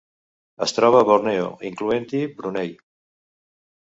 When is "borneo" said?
1.09-1.51